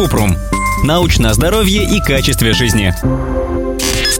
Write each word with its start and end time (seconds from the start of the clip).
Купрум. 0.00 0.34
Научное 0.82 1.34
здоровье 1.34 1.84
и 1.84 2.00
качестве 2.00 2.54
жизни. 2.54 2.94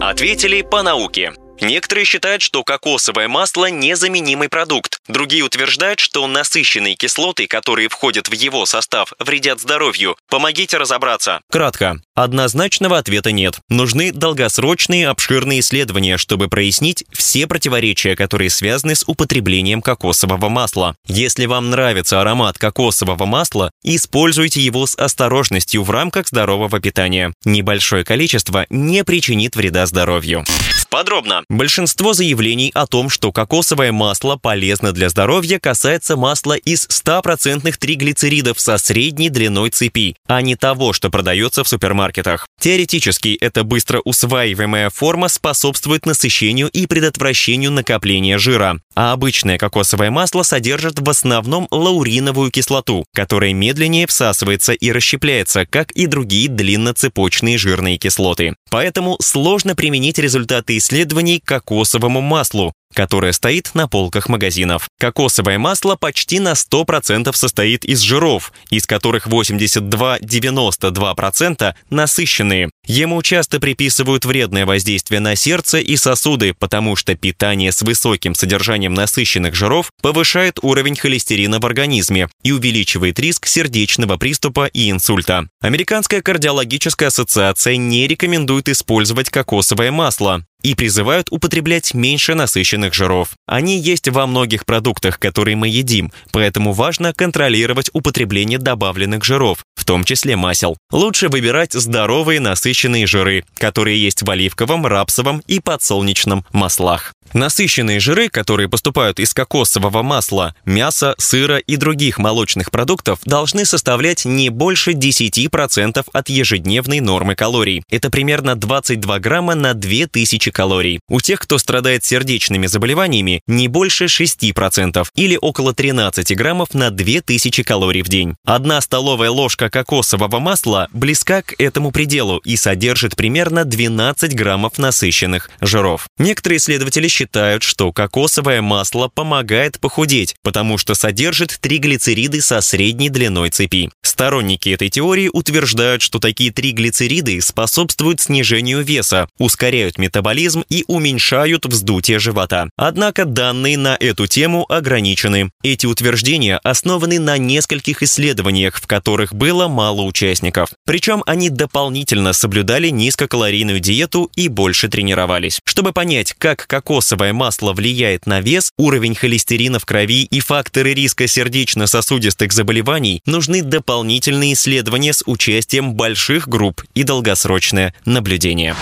Ответили 0.00 0.62
по 0.62 0.82
науке. 0.82 1.30
Некоторые 1.60 2.04
считают, 2.04 2.42
что 2.42 2.62
кокосовое 2.62 3.28
масло– 3.28 3.70
незаменимый 3.70 4.48
продукт. 4.48 5.00
Другие 5.08 5.42
утверждают, 5.42 5.98
что 5.98 6.26
насыщенные 6.26 6.94
кислоты, 6.94 7.46
которые 7.46 7.88
входят 7.88 8.28
в 8.28 8.32
его 8.32 8.64
состав, 8.66 9.12
вредят 9.18 9.60
здоровью. 9.60 10.16
Помогите 10.28 10.76
разобраться. 10.76 11.40
Кратко. 11.50 12.00
Однозначного 12.14 12.98
ответа 12.98 13.32
нет. 13.32 13.58
Нужны 13.68 14.12
долгосрочные 14.12 15.08
обширные 15.08 15.60
исследования, 15.60 16.16
чтобы 16.16 16.48
прояснить 16.48 17.04
все 17.12 17.46
противоречия, 17.46 18.16
которые 18.16 18.50
связаны 18.50 18.94
с 18.94 19.04
употреблением 19.06 19.82
кокосового 19.82 20.48
масла. 20.48 20.96
Если 21.06 21.46
вам 21.46 21.70
нравится 21.70 22.20
аромат 22.20 22.58
кокосового 22.58 23.24
масла, 23.24 23.70
используйте 23.82 24.60
его 24.60 24.86
с 24.86 24.96
осторожностью 24.96 25.82
в 25.82 25.90
рамках 25.90 26.28
здорового 26.28 26.80
питания. 26.80 27.32
Небольшое 27.44 28.04
количество 28.04 28.66
не 28.68 29.04
причинит 29.04 29.56
вреда 29.56 29.86
здоровью. 29.86 30.44
Подробно. 30.90 31.44
Большинство 31.50 32.14
заявлений 32.14 32.70
о 32.74 32.86
том, 32.86 33.10
что 33.10 33.30
кокосовое 33.30 33.92
масло 33.92 34.36
полезно 34.36 34.92
для 34.92 35.10
здоровья, 35.10 35.58
касается 35.58 36.16
масла 36.16 36.54
из 36.54 36.86
100% 36.86 37.70
триглицеридов 37.78 38.58
со 38.58 38.78
средней 38.78 39.28
длиной 39.28 39.68
цепи, 39.70 40.16
а 40.26 40.40
не 40.40 40.56
того, 40.56 40.94
что 40.94 41.10
продается 41.10 41.62
в 41.62 41.68
супермаркетах. 41.68 42.46
Теоретически, 42.58 43.36
эта 43.40 43.64
быстро 43.64 44.00
усваиваемая 44.04 44.88
форма 44.88 45.28
способствует 45.28 46.06
насыщению 46.06 46.68
и 46.68 46.86
предотвращению 46.86 47.70
накопления 47.70 48.38
жира. 48.38 48.80
А 48.94 49.12
обычное 49.12 49.58
кокосовое 49.58 50.10
масло 50.10 50.42
содержит 50.42 50.98
в 50.98 51.08
основном 51.08 51.68
лауриновую 51.70 52.50
кислоту, 52.50 53.04
которая 53.14 53.52
медленнее 53.52 54.06
всасывается 54.06 54.72
и 54.72 54.90
расщепляется, 54.90 55.66
как 55.66 55.92
и 55.92 56.06
другие 56.06 56.48
длинноцепочные 56.48 57.58
жирные 57.58 57.98
кислоты. 57.98 58.56
Поэтому 58.70 59.16
сложно 59.20 59.76
применить 59.76 60.18
результаты 60.18 60.77
исследований 60.78 61.40
кокосовому 61.44 62.20
маслу, 62.20 62.72
которое 62.94 63.32
стоит 63.32 63.70
на 63.74 63.86
полках 63.86 64.28
магазинов. 64.28 64.88
Кокосовое 64.98 65.58
масло 65.58 65.96
почти 65.96 66.40
на 66.40 66.52
100% 66.52 67.30
состоит 67.34 67.84
из 67.84 68.00
жиров, 68.00 68.52
из 68.70 68.86
которых 68.86 69.26
82-92% 69.26 71.74
насыщенные. 71.90 72.70
Ему 72.86 73.20
часто 73.22 73.60
приписывают 73.60 74.24
вредное 74.24 74.64
воздействие 74.66 75.20
на 75.20 75.36
сердце 75.36 75.78
и 75.78 75.96
сосуды, 75.96 76.54
потому 76.58 76.96
что 76.96 77.14
питание 77.14 77.70
с 77.70 77.82
высоким 77.82 78.34
содержанием 78.34 78.94
насыщенных 78.94 79.54
жиров 79.54 79.92
повышает 80.02 80.58
уровень 80.62 80.96
холестерина 80.96 81.60
в 81.60 81.66
организме 81.66 82.28
и 82.42 82.50
увеличивает 82.52 83.20
риск 83.20 83.46
сердечного 83.46 84.16
приступа 84.16 84.64
и 84.66 84.90
инсульта. 84.90 85.48
Американская 85.60 86.22
кардиологическая 86.22 87.08
ассоциация 87.08 87.76
не 87.76 88.06
рекомендует 88.06 88.70
использовать 88.70 89.28
кокосовое 89.28 89.92
масло, 89.92 90.46
и 90.62 90.74
призывают 90.74 91.28
употреблять 91.30 91.94
меньше 91.94 92.34
насыщенных 92.34 92.94
жиров. 92.94 93.30
Они 93.46 93.78
есть 93.78 94.08
во 94.08 94.26
многих 94.26 94.66
продуктах, 94.66 95.18
которые 95.18 95.56
мы 95.56 95.68
едим, 95.68 96.12
поэтому 96.32 96.72
важно 96.72 97.12
контролировать 97.12 97.90
употребление 97.92 98.58
добавленных 98.58 99.24
жиров, 99.24 99.64
в 99.74 99.84
том 99.84 100.04
числе 100.04 100.36
масел. 100.36 100.76
Лучше 100.90 101.28
выбирать 101.28 101.72
здоровые 101.72 102.40
насыщенные 102.40 103.06
жиры, 103.06 103.44
которые 103.56 104.02
есть 104.02 104.22
в 104.22 104.30
оливковом, 104.30 104.86
рапсовом 104.86 105.42
и 105.46 105.60
подсолнечном 105.60 106.44
маслах. 106.52 107.14
Насыщенные 107.32 108.00
жиры, 108.00 108.28
которые 108.28 108.68
поступают 108.68 109.20
из 109.20 109.34
кокосового 109.34 110.02
масла, 110.02 110.54
мяса, 110.64 111.14
сыра 111.18 111.58
и 111.58 111.76
других 111.76 112.18
молочных 112.18 112.70
продуктов, 112.70 113.18
должны 113.24 113.64
составлять 113.64 114.24
не 114.24 114.48
больше 114.48 114.92
10% 114.92 116.06
от 116.10 116.28
ежедневной 116.28 117.00
нормы 117.00 117.34
калорий. 117.34 117.82
Это 117.90 118.10
примерно 118.10 118.54
22 118.56 119.18
грамма 119.18 119.54
на 119.54 119.74
2000 119.74 120.50
калорий. 120.50 121.00
У 121.08 121.20
тех, 121.20 121.40
кто 121.40 121.58
страдает 121.58 122.04
сердечными 122.04 122.66
заболеваниями, 122.66 123.42
не 123.46 123.68
больше 123.68 124.06
6% 124.06 125.06
или 125.14 125.38
около 125.40 125.74
13 125.74 126.36
граммов 126.36 126.74
на 126.74 126.90
2000 126.90 127.62
калорий 127.62 128.02
в 128.02 128.08
день. 128.08 128.36
Одна 128.44 128.80
столовая 128.80 129.30
ложка 129.30 129.68
кокосового 129.68 130.38
масла 130.38 130.88
близка 130.92 131.42
к 131.42 131.54
этому 131.58 131.90
пределу 131.90 132.38
и 132.38 132.56
содержит 132.56 133.16
примерно 133.16 133.64
12 133.64 134.34
граммов 134.34 134.78
насыщенных 134.78 135.50
жиров. 135.60 136.08
Некоторые 136.18 136.58
исследователи 136.58 137.08
считают, 137.18 137.64
что 137.64 137.92
кокосовое 137.92 138.62
масло 138.62 139.08
помогает 139.08 139.80
похудеть, 139.80 140.36
потому 140.44 140.78
что 140.78 140.94
содержит 140.94 141.58
триглицериды 141.60 142.40
со 142.40 142.60
средней 142.60 143.10
длиной 143.10 143.50
цепи. 143.50 143.90
Сторонники 144.04 144.68
этой 144.68 144.88
теории 144.88 145.28
утверждают, 145.32 146.00
что 146.00 146.20
такие 146.20 146.52
триглицериды 146.52 147.40
способствуют 147.40 148.20
снижению 148.20 148.82
веса, 148.82 149.28
ускоряют 149.38 149.98
метаболизм 149.98 150.64
и 150.68 150.84
уменьшают 150.86 151.66
вздутие 151.66 152.20
живота. 152.20 152.70
Однако 152.76 153.24
данные 153.24 153.76
на 153.76 153.96
эту 153.98 154.28
тему 154.28 154.64
ограничены. 154.68 155.50
Эти 155.64 155.86
утверждения 155.86 156.60
основаны 156.62 157.18
на 157.18 157.36
нескольких 157.36 158.04
исследованиях, 158.04 158.76
в 158.80 158.86
которых 158.86 159.34
было 159.34 159.66
мало 159.66 160.02
участников. 160.02 160.70
Причем 160.86 161.24
они 161.26 161.50
дополнительно 161.50 162.32
соблюдали 162.32 162.90
низкокалорийную 162.90 163.80
диету 163.80 164.30
и 164.36 164.46
больше 164.46 164.88
тренировались. 164.88 165.60
Чтобы 165.64 165.92
понять, 165.92 166.34
как 166.38 166.66
кокосовое 167.08 167.32
масло 167.32 167.72
влияет 167.72 168.26
на 168.26 168.40
вес, 168.40 168.72
уровень 168.76 169.14
холестерина 169.14 169.78
в 169.78 169.86
крови 169.86 170.24
и 170.24 170.40
факторы 170.40 170.92
риска 170.92 171.26
сердечно-сосудистых 171.26 172.52
заболеваний, 172.52 173.22
нужны 173.24 173.62
дополнительные 173.62 174.52
исследования 174.52 175.14
с 175.14 175.22
участием 175.24 175.94
больших 175.94 176.48
групп 176.48 176.82
и 176.94 177.04
долгосрочное 177.04 177.94
наблюдение. 178.04 178.74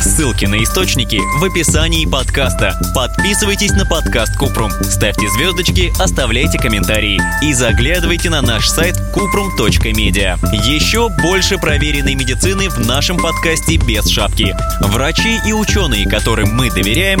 Ссылки 0.00 0.44
на 0.44 0.62
источники 0.62 1.18
в 1.38 1.44
описании 1.44 2.06
подкаста. 2.06 2.78
Подписывайтесь 2.94 3.72
на 3.72 3.86
подкаст 3.86 4.36
Купрум, 4.36 4.70
ставьте 4.82 5.28
звездочки, 5.30 5.92
оставляйте 6.00 6.58
комментарии 6.58 7.18
и 7.42 7.54
заглядывайте 7.54 8.30
на 8.30 8.42
наш 8.42 8.68
сайт 8.68 8.94
kuprum.media. 9.14 10.38
Еще 10.64 11.08
больше 11.22 11.58
проверенной 11.58 12.14
медицины 12.14 12.68
в 12.68 12.78
нашем 12.86 13.16
подкасте 13.16 13.78
без 13.78 14.06
шапки. 14.08 14.54
Врачи 14.80 15.40
и 15.46 15.52
ученые, 15.52 16.08
которым 16.08 16.54
мы 16.54 16.70
доверяем, 16.70 17.20